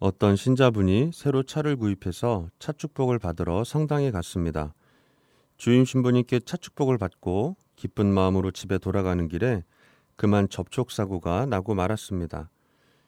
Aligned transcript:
어떤 0.00 0.36
신자분이 0.36 1.10
새로 1.12 1.42
차를 1.42 1.76
구입해서 1.76 2.48
차 2.60 2.70
축복을 2.72 3.18
받으러 3.18 3.64
성당에 3.64 4.12
갔습니다. 4.12 4.72
주임 5.56 5.84
신부님께 5.84 6.40
차 6.40 6.56
축복을 6.56 6.98
받고 6.98 7.56
기쁜 7.74 8.06
마음으로 8.06 8.52
집에 8.52 8.78
돌아가는 8.78 9.26
길에 9.26 9.64
그만 10.14 10.48
접촉 10.48 10.92
사고가 10.92 11.46
나고 11.46 11.74
말았습니다. 11.74 12.48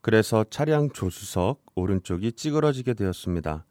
그래서 0.01 0.45
차량 0.51 0.91
조수석 0.91 1.63
오른쪽이 1.77 2.33
찌그러지게 2.33 2.95
되었습니다. 2.95 3.67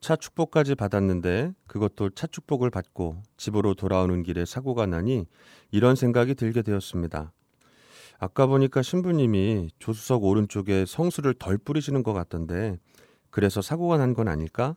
차 0.00 0.14
축복까지 0.14 0.76
받았는데 0.76 1.54
그것도 1.66 2.10
차 2.10 2.28
축복을 2.28 2.70
받고 2.70 3.20
집으로 3.36 3.74
돌아오는 3.74 4.22
길에 4.22 4.44
사고가 4.44 4.86
나니 4.86 5.26
이런 5.72 5.96
생각이 5.96 6.36
들게 6.36 6.62
되었습니다. 6.62 7.32
아까 8.18 8.46
보니까 8.46 8.82
신부님이 8.82 9.70
조수석 9.78 10.24
오른쪽에 10.24 10.84
성수를 10.86 11.34
덜 11.34 11.56
뿌리시는 11.58 12.02
것 12.02 12.12
같던데 12.12 12.76
그래서 13.30 13.62
사고가 13.62 13.98
난 13.98 14.14
건 14.14 14.28
아닐까? 14.28 14.76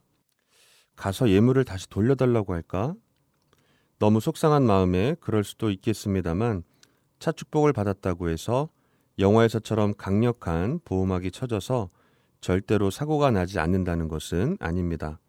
가서 0.95 1.29
예물을 1.29 1.63
다시 1.65 1.89
돌려달라고 1.89 2.53
할까? 2.53 2.93
너무 3.97 4.19
속상한 4.19 4.63
마음에 4.63 5.15
그럴 5.19 5.43
수도 5.43 5.71
있겠습니다만 5.71 6.63
차 7.19 7.31
축복을 7.31 7.73
받았다고 7.73 8.29
해서 8.29 8.69
영화에서처럼 9.17 9.93
강력한 9.97 10.79
보호막이 10.85 11.31
쳐져서 11.31 11.89
절대로 12.41 12.89
사고가 12.91 13.31
나지 13.31 13.59
않는다는 13.59 14.07
것은 14.07 14.57
아닙니다. 14.59 15.19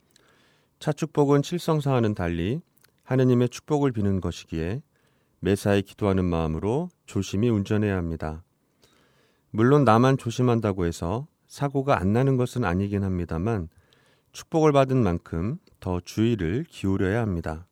차 0.79 0.92
축복은 0.92 1.42
칠성사와는 1.42 2.15
달리 2.15 2.61
하느님의 3.05 3.51
축복을 3.51 3.92
비는 3.92 4.20
것이기에 4.20 4.83
매사에 5.42 5.82
기도하는 5.82 6.24
마음으로 6.24 6.88
조심히 7.05 7.48
운전해야 7.48 7.96
합니다. 7.96 8.45
물론 9.50 9.83
나만 9.84 10.16
조심한다고 10.16 10.87
해서 10.87 11.27
사고가 11.48 12.00
안 12.00 12.12
나는 12.12 12.37
것은 12.37 12.64
아니긴 12.64 13.02
합니다만 13.02 13.69
축복을 14.30 14.70
받은 14.70 15.02
만큼 15.02 15.58
더 15.80 16.00
주의를 16.00 16.64
기울여야 16.69 17.20
합니다. 17.20 17.67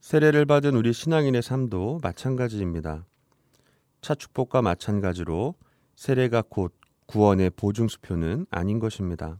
세례를 0.00 0.46
받은 0.46 0.76
우리 0.76 0.92
신앙인의 0.92 1.42
삶도 1.42 1.98
마찬가지입니다. 2.02 3.04
차 4.00 4.14
축복과 4.14 4.62
마찬가지로 4.62 5.56
세례가 5.96 6.44
곧 6.48 6.72
구원의 7.06 7.50
보증수표는 7.56 8.46
아닌 8.48 8.78
것입니다. 8.78 9.38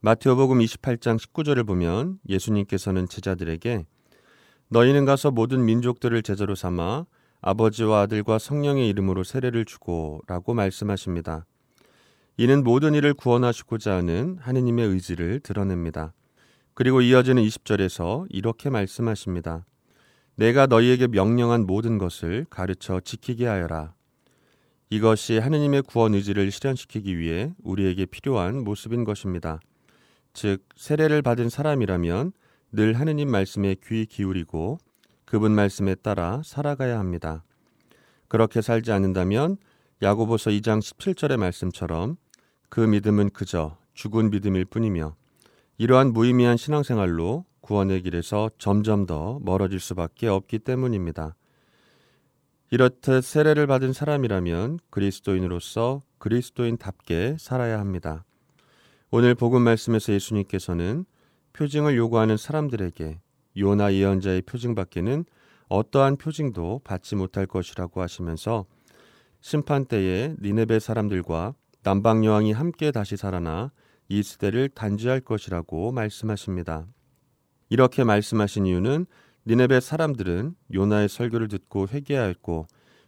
마테오복음 0.00 0.60
28장 0.60 1.18
19절을 1.18 1.66
보면 1.66 2.18
예수님께서는 2.28 3.08
제자들에게 3.08 3.84
너희는 4.70 5.04
가서 5.06 5.30
모든 5.30 5.64
민족들을 5.64 6.22
제자로 6.22 6.54
삼아 6.54 7.06
아버지와 7.40 8.02
아들과 8.02 8.38
성령의 8.38 8.88
이름으로 8.88 9.24
세례를 9.24 9.64
주고라고 9.64 10.54
말씀하십니다. 10.54 11.46
이는 12.36 12.62
모든 12.62 12.94
일을 12.94 13.14
구원하시고자 13.14 13.96
하는 13.96 14.38
하느님의 14.40 14.86
의지를 14.86 15.40
드러냅니다. 15.40 16.12
그리고 16.74 17.00
이어지는 17.00 17.42
20절에서 17.42 18.26
이렇게 18.28 18.70
말씀하십니다. 18.70 19.64
내가 20.36 20.66
너희에게 20.66 21.08
명령한 21.08 21.66
모든 21.66 21.98
것을 21.98 22.46
가르쳐 22.48 23.00
지키게 23.00 23.46
하여라. 23.46 23.94
이것이 24.90 25.38
하느님의 25.38 25.82
구원 25.82 26.14
의지를 26.14 26.50
실현시키기 26.50 27.18
위해 27.18 27.52
우리에게 27.64 28.06
필요한 28.06 28.62
모습인 28.62 29.04
것입니다. 29.04 29.58
즉, 30.32 30.62
세례를 30.76 31.22
받은 31.22 31.48
사람이라면 31.48 32.32
늘 32.70 32.94
하느님 32.94 33.30
말씀에 33.30 33.76
귀 33.86 34.04
기울이고 34.04 34.78
그분 35.24 35.52
말씀에 35.52 35.94
따라 35.94 36.42
살아가야 36.44 36.98
합니다. 36.98 37.44
그렇게 38.28 38.60
살지 38.60 38.92
않는다면 38.92 39.56
야고보서 40.02 40.50
2장 40.50 40.80
17절의 40.80 41.38
말씀처럼 41.38 42.16
그 42.68 42.80
믿음은 42.80 43.30
그저 43.30 43.78
죽은 43.94 44.30
믿음일 44.30 44.66
뿐이며 44.66 45.16
이러한 45.78 46.12
무의미한 46.12 46.56
신앙생활로 46.56 47.46
구원의 47.60 48.02
길에서 48.02 48.50
점점 48.58 49.06
더 49.06 49.38
멀어질 49.42 49.80
수밖에 49.80 50.28
없기 50.28 50.60
때문입니다. 50.60 51.36
이렇듯 52.70 53.24
세례를 53.24 53.66
받은 53.66 53.94
사람이라면 53.94 54.78
그리스도인으로서 54.90 56.02
그리스도인답게 56.18 57.36
살아야 57.38 57.80
합니다. 57.80 58.24
오늘 59.10 59.34
복음 59.34 59.62
말씀에서 59.62 60.12
예수님께서는 60.12 61.06
표징을 61.58 61.96
요구하는 61.96 62.36
사람들에게 62.36 63.20
요나 63.58 63.92
예언자의 63.92 64.42
표징밖에는 64.42 65.24
어떠한 65.68 66.16
표징도 66.16 66.82
받지 66.84 67.16
못할 67.16 67.46
것이라고 67.46 68.00
하시면서 68.00 68.64
심판 69.40 69.84
때에 69.84 70.36
니네베 70.40 70.78
사람들과 70.78 71.54
남방 71.82 72.24
여왕이 72.24 72.52
함께 72.52 72.92
다시 72.92 73.16
살아나 73.16 73.72
이 74.08 74.22
시대를 74.22 74.68
단죄할 74.68 75.20
것이라고 75.20 75.90
말씀하십니다. 75.90 76.86
이렇게 77.70 78.04
말씀하신 78.04 78.66
이유는 78.66 79.06
니네베 79.46 79.80
사람들은 79.80 80.54
요나의 80.72 81.08
설교를 81.08 81.48
듣고 81.48 81.88
회개하였고 81.88 82.66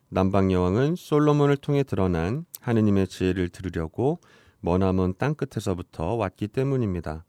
남방 0.08 0.50
여왕은 0.50 0.96
솔로몬을 0.96 1.56
통해 1.56 1.84
드러난 1.84 2.44
하느님의 2.60 3.06
지혜를 3.06 3.50
들으려고 3.50 4.18
머나먼 4.58 5.14
땅 5.18 5.36
끝에서부터 5.36 6.14
왔기 6.16 6.48
때문입니다. 6.48 7.24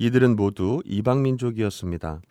이들은 0.00 0.34
모두 0.34 0.80
이방 0.86 1.20
민족이었습니다. 1.22 2.22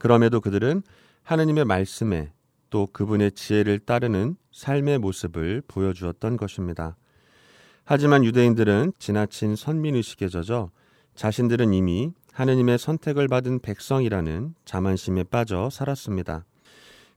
그럼에도 0.00 0.40
그들은 0.40 0.82
하느님의 1.22 1.64
말씀에 1.64 2.32
또 2.70 2.88
그분의 2.92 3.32
지혜를 3.32 3.78
따르는 3.78 4.34
삶의 4.50 4.98
모습을 4.98 5.62
보여주었던 5.68 6.36
것입니다. 6.36 6.96
하지만 7.84 8.24
유대인들은 8.24 8.94
지나친 8.98 9.54
선민의식에 9.54 10.28
젖어 10.28 10.72
자신들은 11.14 11.72
이미 11.72 12.10
하느님의 12.32 12.78
선택을 12.78 13.28
받은 13.28 13.60
백성이라는 13.60 14.56
자만심에 14.64 15.22
빠져 15.22 15.70
살았습니다. 15.70 16.44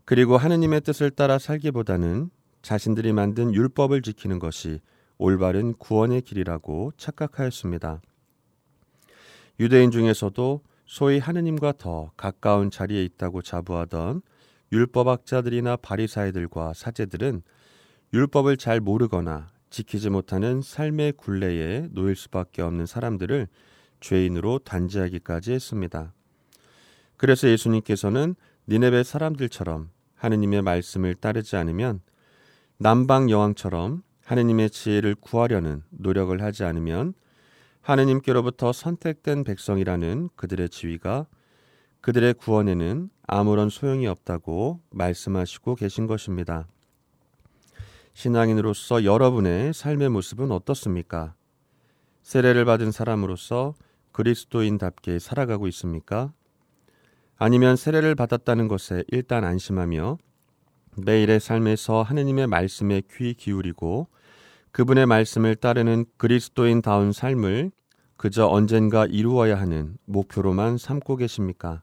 그리고 0.05 0.37
하느님의 0.37 0.81
뜻을 0.81 1.09
따라 1.09 1.39
살기보다는 1.39 2.29
자신들이 2.61 3.13
만든 3.13 3.51
율법을 3.55 4.03
지키는 4.03 4.37
것이 4.37 4.79
올바른 5.17 5.73
구원의 5.73 6.21
길이라고 6.21 6.93
착각하였습니다. 6.97 8.01
유대인 9.59 9.91
중에서도 9.91 10.61
소위 10.85 11.19
하느님과 11.19 11.73
더 11.77 12.11
가까운 12.15 12.71
자리에 12.71 13.03
있다고 13.03 13.41
자부하던 13.41 14.21
율법학자들이나 14.71 15.77
바리사이들과 15.77 16.73
사제들은 16.73 17.41
율법을 18.13 18.57
잘 18.57 18.79
모르거나 18.79 19.49
지키지 19.69 20.09
못하는 20.09 20.61
삶의 20.61 21.13
굴레에 21.13 21.89
놓일 21.91 22.15
수밖에 22.15 22.61
없는 22.61 22.85
사람들을 22.85 23.47
죄인으로 23.99 24.59
단죄하기까지 24.59 25.51
했습니다. 25.51 26.13
그래서 27.17 27.49
예수님께서는 27.49 28.35
니네베 28.67 29.03
사람들처럼 29.03 29.89
하느님의 30.15 30.61
말씀을 30.61 31.15
따르지 31.15 31.55
않으면 31.55 32.01
남방 32.77 33.29
여왕처럼 33.29 34.03
하느님의 34.23 34.69
지혜를 34.69 35.15
구하려는 35.15 35.83
노력을 35.89 36.41
하지 36.41 36.63
않으면 36.63 37.13
하느님께로부터 37.81 38.71
선택된 38.71 39.43
백성이라는 39.43 40.29
그들의 40.35 40.69
지위가 40.69 41.27
그들의 42.01 42.35
구원에는 42.35 43.09
아무런 43.27 43.69
소용이 43.69 44.07
없다고 44.07 44.81
말씀하시고 44.91 45.75
계신 45.75 46.07
것입니다. 46.07 46.67
신앙인으로서 48.13 49.03
여러분의 49.03 49.73
삶의 49.73 50.09
모습은 50.09 50.51
어떻습니까? 50.51 51.35
세례를 52.21 52.65
받은 52.65 52.91
사람으로서 52.91 53.75
그리스도인답게 54.11 55.19
살아가고 55.19 55.67
있습니까? 55.67 56.33
아니면 57.37 57.75
세례를 57.75 58.15
받았다는 58.15 58.67
것에 58.67 59.03
일단 59.07 59.45
안심하며 59.45 60.17
매일의 60.97 61.39
삶에서 61.39 62.01
하느님의 62.01 62.47
말씀에 62.47 63.01
귀 63.11 63.33
기울이고 63.33 64.07
그분의 64.71 65.05
말씀을 65.05 65.55
따르는 65.55 66.05
그리스도인다운 66.17 67.11
삶을 67.11 67.71
그저 68.17 68.47
언젠가 68.47 69.05
이루어야 69.05 69.59
하는 69.59 69.97
목표로만 70.05 70.77
삼고 70.77 71.15
계십니까? 71.15 71.81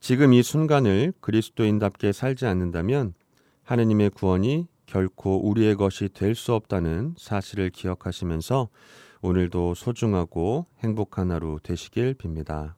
지금 0.00 0.32
이 0.32 0.42
순간을 0.42 1.12
그리스도인답게 1.20 2.12
살지 2.12 2.46
않는다면 2.46 3.14
하느님의 3.64 4.10
구원이 4.10 4.66
결코 4.86 5.46
우리의 5.48 5.76
것이 5.76 6.08
될 6.08 6.34
수 6.34 6.54
없다는 6.54 7.14
사실을 7.18 7.70
기억하시면서 7.70 8.68
오늘도 9.20 9.74
소중하고 9.74 10.66
행복한 10.78 11.30
하루 11.30 11.58
되시길 11.62 12.14
빕니다. 12.14 12.77